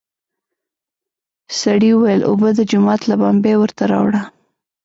[1.59, 4.21] سړي وويل: اوبه د جومات له بمبې ورته راوړه!